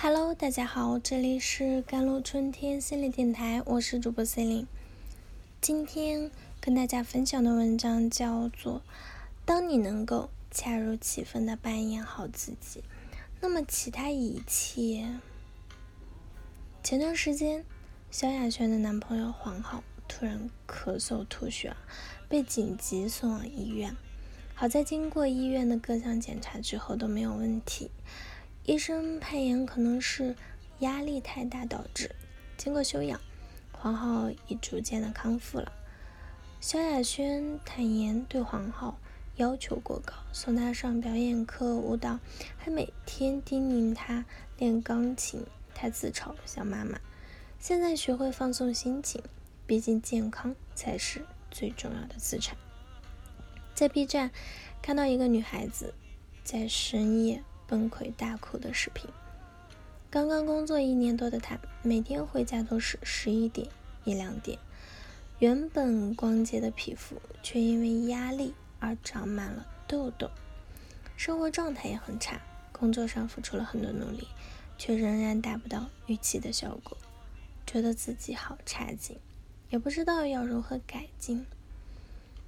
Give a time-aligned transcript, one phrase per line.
[0.00, 4.66] Hello，大家好，这里是甘露春天心理电台，我是主播 c e l i n e
[5.60, 6.30] 今天
[6.60, 8.76] 跟大家分享的文章叫做
[9.44, 12.84] 《当你能够恰如其分的扮演好自己，
[13.40, 14.72] 那么其他一切》。
[16.84, 17.64] 前段时间，
[18.12, 21.74] 萧亚轩的男朋友黄浩突然咳嗽吐血，
[22.28, 23.96] 被紧急送往医院。
[24.54, 27.90] 好在经过医院的各项检查之后都没有问题。
[28.68, 30.36] 医生判言可能是
[30.80, 32.14] 压力太大导致。
[32.58, 33.18] 经过休养，
[33.72, 35.72] 黄浩已逐渐的康复了。
[36.60, 38.98] 萧亚轩坦言对黄浩
[39.36, 42.20] 要求过高，送他上表演课、舞蹈，
[42.58, 44.26] 还每天叮咛他
[44.58, 45.42] 练钢琴。
[45.74, 47.00] 他自嘲想妈妈。
[47.58, 49.22] 现在学会放松心情，
[49.66, 52.54] 毕竟健康才是最重要的资产。
[53.74, 54.30] 在 B 站
[54.82, 55.94] 看到一个女孩子
[56.44, 57.42] 在深夜。
[57.68, 59.08] 崩溃大哭的视频。
[60.10, 63.68] 刚刚工作一年多的他，每天回家都是十一点
[64.04, 64.58] 一两点。
[65.38, 70.30] 原本光洁的皮肤，却因为压力而长满了痘痘。
[71.16, 72.40] 生活状态也很差，
[72.72, 74.26] 工作上付出了很多努力，
[74.78, 76.96] 却仍然达不到预期的效果，
[77.66, 79.18] 觉得自己好差劲，
[79.68, 81.44] 也不知道要如何改进。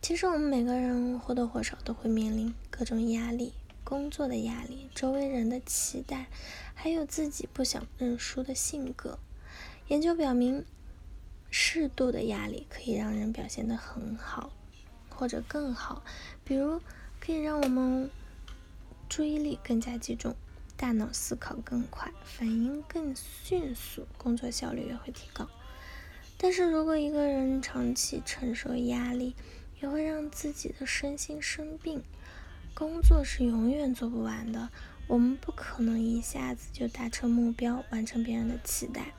[0.00, 3.52] 其实我们每个人或多或少都会面临各种压力。
[3.92, 6.28] 工作的压力、周围人的期待，
[6.72, 9.18] 还有自己不想认输的性格。
[9.88, 10.64] 研究表明，
[11.50, 14.50] 适度的压力可以让人表现得很好，
[15.10, 16.02] 或者更好。
[16.42, 16.80] 比如，
[17.20, 18.10] 可以让我们
[19.10, 20.34] 注意力更加集中，
[20.74, 25.46] 大脑思考更快，反应更迅速，工作效率也会提高。
[26.38, 29.34] 但是如果一个人长期承受压力，
[29.82, 32.02] 也会让自己的身心生病。
[32.74, 34.70] 工作是永远做不完的，
[35.06, 39.12] 我们不可能一下子就达成目标，完成别人的期待。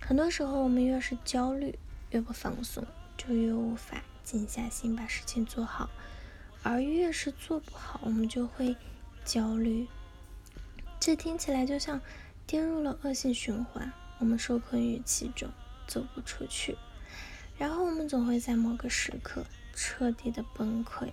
[0.00, 1.78] 很多时候，我们越是焦虑，
[2.10, 2.84] 越不放松，
[3.16, 5.88] 就越无法静下心把事情做好；
[6.62, 8.74] 而越是做不好，我们就会
[9.24, 9.86] 焦虑。
[10.98, 12.00] 这听起来就像
[12.46, 15.48] 跌入了恶性循环，我们受困于其中，
[15.86, 16.76] 走不出去。
[17.58, 21.12] 然后，我们总会在某个时刻彻底的崩溃。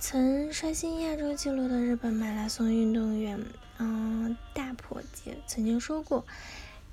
[0.00, 3.44] 曾刷新亚洲纪录的日本马拉松运动员，
[3.78, 6.24] 嗯，大破节曾经说过：“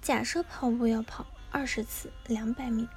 [0.01, 2.89] 假设跑步要跑二十次两百米，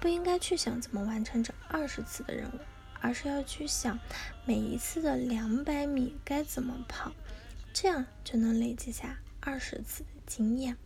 [0.00, 2.58] 不应该去想怎么完成这二十次的任务，
[3.00, 4.00] 而是要去想
[4.44, 7.12] 每一次的两百米该怎么跑，
[7.72, 10.76] 这样就能累积下二十次的经验。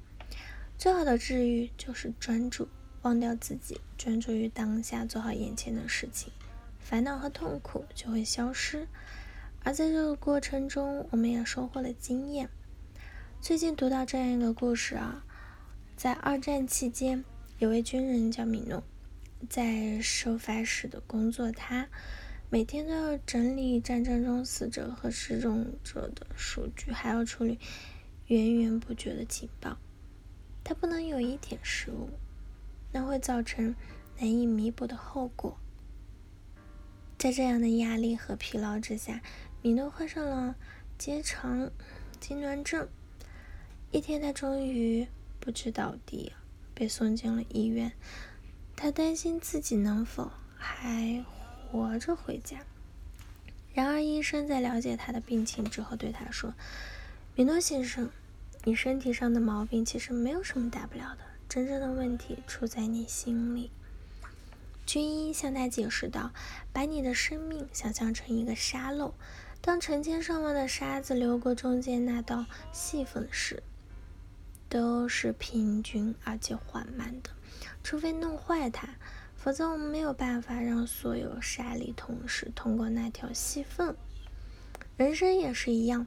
[0.76, 2.68] 最好的治愈就是专注，
[3.00, 6.30] 忘掉自己，专注于当下，做好眼前的事情。”
[6.88, 8.86] 烦恼和痛苦就会消失，
[9.64, 12.48] 而在这个过程中，我们也收获了经验。
[13.40, 15.24] 最近读到这样一个故事啊，
[15.96, 17.24] 在二战期间，
[17.58, 18.84] 有位军人叫米诺，
[19.50, 21.88] 在收发室的工作，他
[22.50, 27.58] 每天都要整理战争中死者和失踪者的数据，还要处理
[28.28, 29.76] 源源不绝的情报。
[30.62, 32.10] 他不能有一点失误，
[32.92, 33.74] 那会造成
[34.20, 35.58] 难以弥补的后果。
[37.18, 39.22] 在这样的压力和疲劳之下，
[39.62, 40.54] 米诺患上了
[40.98, 41.70] 结肠
[42.20, 42.86] 痉挛症。
[43.90, 45.08] 一天，他终于
[45.40, 46.32] 不知倒地，
[46.74, 47.92] 被送进了医院。
[48.76, 51.24] 他担心自己能否还
[51.70, 52.58] 活着回家。
[53.72, 56.52] 然而，医生在了解他的病情之后，对他说
[57.34, 58.10] ：“米诺先生，
[58.64, 63.70] 你身体上的毛病其实没有什么大不了的，真正的问题出在你心里。”
[64.86, 66.30] 军医向他解释道
[66.72, 69.14] ：“把你的生命想象成一个沙漏，
[69.60, 73.62] 当成千上万的沙子流过中间那道细缝时，
[74.68, 77.30] 都是平均而且缓慢的。
[77.82, 78.88] 除非弄坏它，
[79.36, 83.96] 否则我们没有办法让所有沙粒同时通过那条细缝。
[84.96, 86.06] 人生也是一样，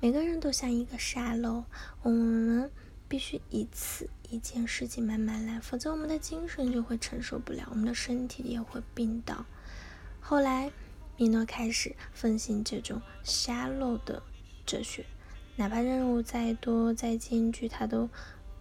[0.00, 1.64] 每个人都像一个沙漏，
[2.02, 2.70] 我们。”
[3.10, 9.44] 必须一次一件事情慢慢来，否则我们的精神就会承受不了，我们的身体也会病倒。
[10.20, 10.70] 后来，
[11.16, 14.22] 米诺开始奉行这种沙漏的
[14.64, 15.04] 哲学，
[15.56, 18.08] 哪怕任务再多再艰巨，他都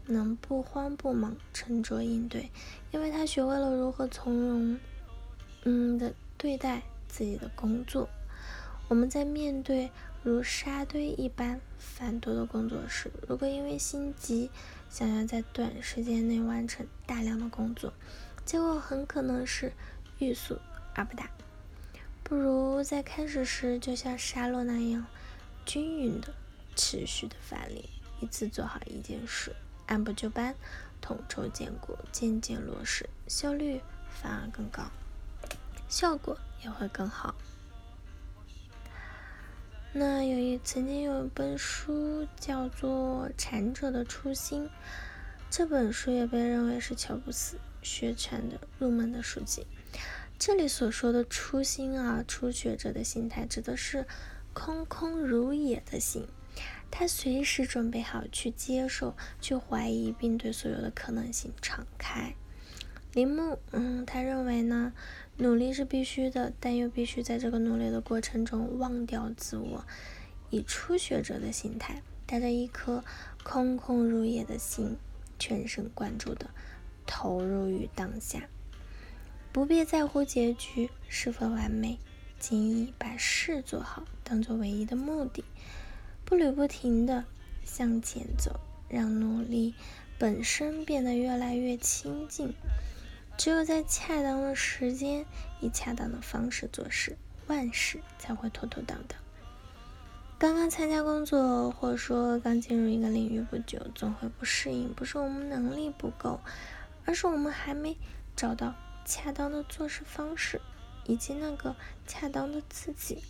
[0.08, 2.50] 能不慌不忙，沉着应对，
[2.92, 4.80] 因为他学会了如何从容，
[5.66, 8.10] 嗯的对待自己的工作。
[8.88, 9.92] 我们在面对。
[10.22, 14.52] 如沙堆一般繁多的工作时，如果因为心急
[14.90, 17.94] 想要在短时间内完成大量的工作，
[18.44, 19.72] 结果很可能是
[20.18, 20.60] 欲速
[20.96, 21.30] 而不达。
[22.24, 25.06] 不如在开始时就像沙漏那样
[25.66, 26.34] 均匀的、
[26.76, 27.90] 持续的发力，
[28.20, 29.56] 一次做好一件事，
[29.86, 30.56] 按部就班，
[31.00, 34.84] 统筹兼顾，渐渐落实，效率反而更高，
[35.88, 37.36] 效果也会更好。
[39.92, 44.66] 那有一曾经有一本书叫做《禅者的初心》，
[45.50, 49.66] 这本书也被认为是乔布斯学禅的入门的书籍。
[50.38, 54.06] 这里所说的初心啊，初学者的心态指的是
[54.54, 56.28] 空空如也的心，
[56.92, 62.36] 他随时准备好去接受、去怀疑，并对所有的可能性敞开。
[63.14, 64.94] 铃木，嗯，他认为呢，
[65.38, 69.84] 努力是必须的，但又必须在这个努力的过程中忘掉自我，
[70.52, 73.04] 以初学者的心态，带着一颗
[73.44, 74.98] 空空如也的心，
[75.40, 76.52] 全神贯注的
[77.08, 78.48] 投入于当下，
[79.52, 81.98] 不必在乎结局是否完美，
[82.40, 85.44] 仅以把事做好当做唯一的目的，
[86.26, 87.26] 步履不停的
[87.64, 89.74] 向前走，让努力
[90.20, 92.54] 本身变得越来越亲近。
[93.40, 95.26] 只有在恰当的时间，
[95.62, 99.18] 以恰当的方式做事，万事才会妥妥当当。
[100.38, 106.42] 刚刚参加工作，或者说刚进入一个领域不久，总会不适应，不是我们能力不够，
[107.06, 107.98] 而是我们还没
[108.36, 108.76] 找到
[109.06, 110.60] 恰当的做事方式，
[111.06, 111.74] 以及那个
[112.06, 113.24] 恰当的自己。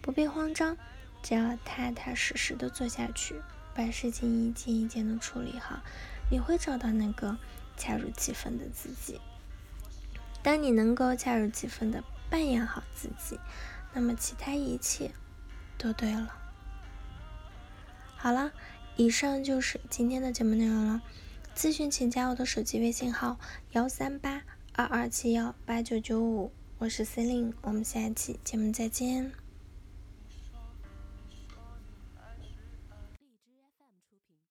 [0.00, 0.76] 不必慌张，
[1.24, 3.42] 只要踏踏实实的做下去，
[3.74, 5.80] 把事情一件一件的处理好，
[6.30, 7.36] 你会找到那个
[7.76, 9.20] 恰如其分的自己。
[10.42, 13.38] 当你能够恰如其分的扮演好自己，
[13.92, 15.10] 那么其他一切
[15.76, 16.34] 都对了。
[18.16, 18.52] 好了，
[18.96, 21.02] 以上就是今天的节目内容了。
[21.54, 23.38] 咨询请加我的手机微信号：
[23.72, 24.42] 幺三八
[24.72, 29.32] 二二七幺八九九五，我是 Celine，我们下期节目再见。